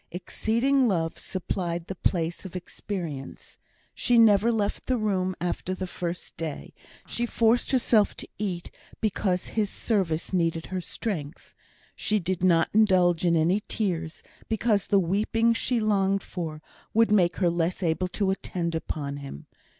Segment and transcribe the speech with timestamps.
[0.09, 3.59] Exceeding love supplied the place of experience.
[3.93, 6.73] She never left the room after the first day;
[7.05, 11.53] she forced herself to eat, because his service needed her strength.
[11.95, 16.63] She did not indulge in any tears, because the weeping she longed for
[16.95, 19.45] would make her less able to attend upon him.